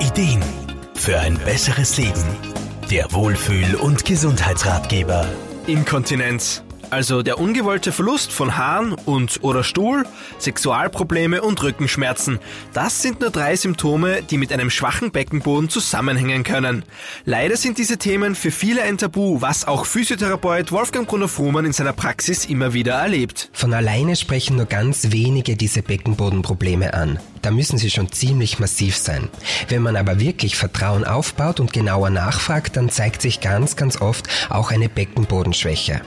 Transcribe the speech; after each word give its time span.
Ideen 0.00 0.40
für 0.94 1.18
ein 1.18 1.36
besseres 1.38 1.96
Leben. 1.96 2.22
Der 2.88 3.10
Wohlfühl- 3.12 3.74
und 3.74 4.04
Gesundheitsratgeber. 4.04 5.26
Inkontinenz. 5.66 6.62
Also 6.90 7.22
der 7.22 7.38
ungewollte 7.38 7.90
Verlust 7.90 8.32
von 8.32 8.56
Haaren 8.56 8.92
und 8.92 9.42
oder 9.42 9.64
Stuhl, 9.64 10.06
Sexualprobleme 10.38 11.42
und 11.42 11.62
Rückenschmerzen. 11.62 12.38
Das 12.72 13.02
sind 13.02 13.20
nur 13.20 13.30
drei 13.30 13.56
Symptome, 13.56 14.22
die 14.22 14.38
mit 14.38 14.52
einem 14.52 14.70
schwachen 14.70 15.10
Beckenboden 15.10 15.68
zusammenhängen 15.68 16.44
können. 16.44 16.84
Leider 17.24 17.56
sind 17.56 17.76
diese 17.76 17.98
Themen 17.98 18.36
für 18.36 18.52
viele 18.52 18.82
ein 18.82 18.98
Tabu, 18.98 19.42
was 19.42 19.66
auch 19.66 19.84
Physiotherapeut 19.84 20.70
Wolfgang 20.70 21.08
Brunner-Frumann 21.08 21.66
in 21.66 21.72
seiner 21.72 21.92
Praxis 21.92 22.46
immer 22.46 22.72
wieder 22.72 22.94
erlebt. 22.94 23.50
Von 23.52 23.74
alleine 23.74 24.14
sprechen 24.14 24.56
nur 24.56 24.66
ganz 24.66 25.10
wenige 25.10 25.56
diese 25.56 25.82
Beckenbodenprobleme 25.82 26.94
an. 26.94 27.18
Da 27.48 27.54
müssen 27.54 27.78
sie 27.78 27.88
schon 27.88 28.12
ziemlich 28.12 28.58
massiv 28.58 28.98
sein. 28.98 29.30
Wenn 29.68 29.80
man 29.80 29.96
aber 29.96 30.20
wirklich 30.20 30.54
Vertrauen 30.56 31.04
aufbaut 31.04 31.60
und 31.60 31.72
genauer 31.72 32.10
nachfragt, 32.10 32.76
dann 32.76 32.90
zeigt 32.90 33.22
sich 33.22 33.40
ganz, 33.40 33.74
ganz 33.74 34.02
oft 34.02 34.28
auch 34.50 34.70
eine 34.70 34.90
Beckenbodenschwäche. 34.90 36.02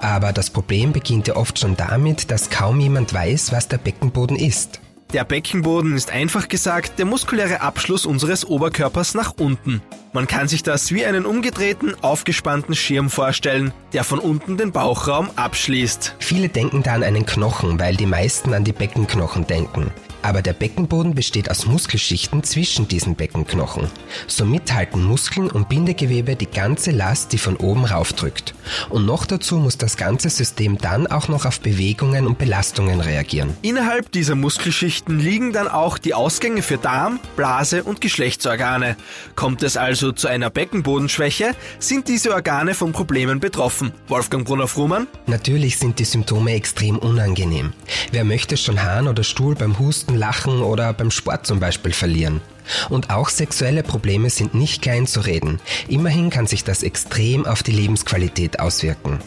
Aber 0.00 0.34
das 0.34 0.50
Problem 0.50 0.92
beginnt 0.92 1.28
ja 1.28 1.36
oft 1.36 1.58
schon 1.58 1.78
damit, 1.78 2.30
dass 2.30 2.50
kaum 2.50 2.78
jemand 2.78 3.14
weiß, 3.14 3.52
was 3.52 3.68
der 3.68 3.78
Beckenboden 3.78 4.36
ist. 4.36 4.82
Der 5.14 5.24
Beckenboden 5.24 5.96
ist 5.96 6.10
einfach 6.10 6.48
gesagt 6.48 6.98
der 6.98 7.06
muskuläre 7.06 7.62
Abschluss 7.62 8.04
unseres 8.04 8.44
Oberkörpers 8.44 9.14
nach 9.14 9.32
unten. 9.38 9.80
Man 10.12 10.26
kann 10.26 10.46
sich 10.46 10.62
das 10.62 10.92
wie 10.92 11.06
einen 11.06 11.24
umgedrehten, 11.24 11.94
aufgespannten 12.02 12.74
Schirm 12.74 13.08
vorstellen, 13.08 13.72
der 13.94 14.04
von 14.04 14.18
unten 14.18 14.58
den 14.58 14.72
Bauchraum 14.72 15.30
abschließt. 15.36 16.16
Viele 16.18 16.50
denken 16.50 16.82
da 16.82 16.92
an 16.92 17.02
einen 17.02 17.24
Knochen, 17.24 17.80
weil 17.80 17.96
die 17.96 18.04
meisten 18.04 18.52
an 18.52 18.64
die 18.64 18.72
Beckenknochen 18.72 19.46
denken. 19.46 19.90
Aber 20.22 20.40
der 20.40 20.52
Beckenboden 20.52 21.14
besteht 21.14 21.50
aus 21.50 21.66
Muskelschichten 21.66 22.44
zwischen 22.44 22.88
diesen 22.88 23.16
Beckenknochen. 23.16 23.88
Somit 24.26 24.72
halten 24.72 25.02
Muskeln 25.02 25.50
und 25.50 25.68
Bindegewebe 25.68 26.36
die 26.36 26.46
ganze 26.46 26.92
Last, 26.92 27.32
die 27.32 27.38
von 27.38 27.56
oben 27.56 27.84
raufdrückt. 27.84 28.54
Und 28.88 29.04
noch 29.04 29.26
dazu 29.26 29.56
muss 29.56 29.76
das 29.78 29.96
ganze 29.96 30.30
System 30.30 30.78
dann 30.78 31.06
auch 31.06 31.28
noch 31.28 31.44
auf 31.44 31.60
Bewegungen 31.60 32.26
und 32.26 32.38
Belastungen 32.38 33.00
reagieren. 33.00 33.56
Innerhalb 33.62 34.12
dieser 34.12 34.34
Muskelschichten 34.34 35.18
liegen 35.18 35.52
dann 35.52 35.68
auch 35.68 35.98
die 35.98 36.14
Ausgänge 36.14 36.62
für 36.62 36.78
Darm, 36.78 37.18
Blase 37.36 37.82
und 37.82 38.00
Geschlechtsorgane. 38.00 38.96
Kommt 39.34 39.62
es 39.62 39.76
also 39.76 40.12
zu 40.12 40.28
einer 40.28 40.50
Beckenbodenschwäche, 40.50 41.54
sind 41.78 42.08
diese 42.08 42.32
Organe 42.32 42.74
von 42.74 42.92
Problemen 42.92 43.40
betroffen. 43.40 43.92
Wolfgang 44.08 44.46
Brunner-Frumann? 44.46 45.06
Natürlich 45.26 45.78
sind 45.78 45.98
die 45.98 46.04
Symptome 46.04 46.52
extrem 46.52 46.98
unangenehm. 46.98 47.72
Wer 48.12 48.24
möchte 48.24 48.56
schon 48.56 48.82
Hahn 48.82 49.08
oder 49.08 49.24
Stuhl 49.24 49.54
beim 49.54 49.78
Husten, 49.78 50.11
Lachen 50.16 50.60
oder 50.60 50.92
beim 50.92 51.10
Sport 51.10 51.46
zum 51.46 51.60
Beispiel 51.60 51.92
verlieren? 51.92 52.40
Und 52.88 53.10
auch 53.10 53.28
sexuelle 53.28 53.82
Probleme 53.82 54.30
sind 54.30 54.54
nicht 54.54 54.82
klein 54.82 55.06
zu 55.06 55.20
reden. 55.20 55.60
Immerhin 55.88 56.30
kann 56.30 56.46
sich 56.46 56.64
das 56.64 56.82
extrem 56.82 57.44
auf 57.46 57.62
die 57.62 57.72
Lebensqualität 57.72 58.60
auswirken. 58.60 59.18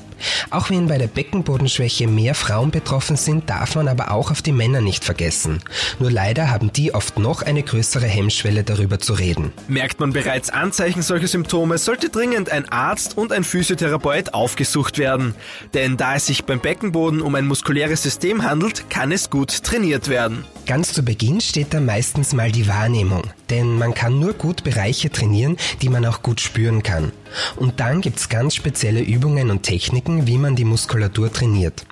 Auch 0.49 0.69
wenn 0.69 0.87
bei 0.87 0.97
der 0.97 1.07
Beckenbodenschwäche 1.07 2.07
mehr 2.07 2.35
Frauen 2.35 2.71
betroffen 2.71 3.17
sind, 3.17 3.49
darf 3.49 3.75
man 3.75 3.89
aber 3.89 4.11
auch 4.11 4.31
auf 4.31 4.41
die 4.41 4.53
Männer 4.53 4.79
nicht 4.79 5.03
vergessen. 5.03 5.61
Nur 5.99 6.09
leider 6.09 6.49
haben 6.49 6.71
die 6.71 6.93
oft 6.93 7.19
noch 7.19 7.41
eine 7.41 7.63
größere 7.63 8.05
Hemmschwelle 8.05 8.63
darüber 8.63 8.99
zu 8.99 9.13
reden. 9.13 9.51
Merkt 9.67 9.99
man 9.99 10.13
bereits 10.13 10.49
Anzeichen 10.49 11.01
solcher 11.01 11.27
Symptome, 11.27 11.77
sollte 11.77 12.09
dringend 12.09 12.49
ein 12.49 12.69
Arzt 12.71 13.17
und 13.17 13.33
ein 13.33 13.43
Physiotherapeut 13.43 14.33
aufgesucht 14.33 14.97
werden. 14.97 15.35
Denn 15.73 15.97
da 15.97 16.15
es 16.15 16.27
sich 16.27 16.45
beim 16.45 16.61
Beckenboden 16.61 17.21
um 17.21 17.35
ein 17.35 17.45
muskuläres 17.45 18.01
System 18.01 18.43
handelt, 18.43 18.89
kann 18.89 19.11
es 19.11 19.29
gut 19.29 19.63
trainiert 19.63 20.07
werden. 20.07 20.45
Ganz 20.65 20.93
zu 20.93 21.03
Beginn 21.03 21.41
steht 21.41 21.75
da 21.75 21.79
meistens 21.79 22.33
mal 22.33 22.51
die 22.51 22.67
Wahrnehmung, 22.67 23.21
denn 23.51 23.77
man 23.77 23.93
kann 23.93 24.19
nur 24.19 24.33
gut 24.33 24.63
Bereiche 24.63 25.11
trainieren, 25.11 25.57
die 25.83 25.89
man 25.89 26.05
auch 26.07 26.23
gut 26.23 26.41
spüren 26.41 26.81
kann. 26.81 27.11
Und 27.55 27.79
dann 27.79 28.01
gibt's 28.01 28.29
ganz 28.29 28.55
spezielle 28.55 29.01
Übungen 29.01 29.51
und 29.51 29.61
Techniken, 29.61 30.25
wie 30.25 30.39
man 30.39 30.55
die 30.55 30.65
Muskulatur 30.65 31.31
trainiert. 31.31 31.85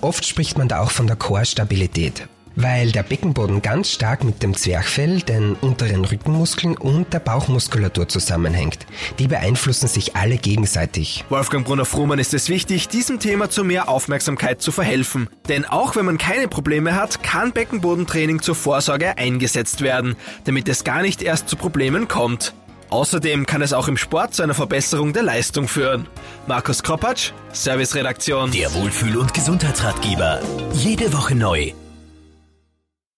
Oft 0.00 0.24
spricht 0.24 0.56
man 0.56 0.68
da 0.68 0.80
auch 0.80 0.92
von 0.92 1.08
der 1.08 1.16
Core-Stabilität. 1.16 2.28
Weil 2.56 2.92
der 2.92 3.02
Beckenboden 3.02 3.62
ganz 3.62 3.90
stark 3.90 4.24
mit 4.24 4.42
dem 4.42 4.54
Zwerchfell, 4.54 5.20
den 5.20 5.54
unteren 5.54 6.04
Rückenmuskeln 6.04 6.76
und 6.76 7.12
der 7.12 7.20
Bauchmuskulatur 7.20 8.08
zusammenhängt. 8.08 8.86
Die 9.18 9.28
beeinflussen 9.28 9.88
sich 9.88 10.16
alle 10.16 10.36
gegenseitig. 10.36 11.24
Wolfgang 11.28 11.66
Brunner-Frumann 11.66 12.18
ist 12.18 12.34
es 12.34 12.48
wichtig, 12.48 12.88
diesem 12.88 13.20
Thema 13.20 13.50
zu 13.50 13.64
mehr 13.64 13.88
Aufmerksamkeit 13.88 14.60
zu 14.60 14.72
verhelfen. 14.72 15.28
Denn 15.48 15.64
auch 15.64 15.96
wenn 15.96 16.04
man 16.04 16.18
keine 16.18 16.48
Probleme 16.48 16.94
hat, 16.94 17.22
kann 17.22 17.52
Beckenbodentraining 17.52 18.42
zur 18.42 18.54
Vorsorge 18.54 19.16
eingesetzt 19.16 19.80
werden, 19.80 20.16
damit 20.44 20.68
es 20.68 20.84
gar 20.84 21.02
nicht 21.02 21.22
erst 21.22 21.48
zu 21.48 21.56
Problemen 21.56 22.08
kommt. 22.08 22.54
Außerdem 22.90 23.46
kann 23.46 23.62
es 23.62 23.72
auch 23.72 23.88
im 23.88 23.96
Sport 23.96 24.34
zu 24.34 24.42
einer 24.42 24.52
Verbesserung 24.52 25.14
der 25.14 25.22
Leistung 25.22 25.66
führen. 25.66 26.06
Markus 26.46 26.82
Kropatsch, 26.82 27.30
Serviceredaktion. 27.52 28.50
Der 28.50 28.72
Wohlfühl- 28.74 29.16
und 29.16 29.32
Gesundheitsratgeber. 29.32 30.40
Jede 30.74 31.10
Woche 31.14 31.34
neu 31.34 31.72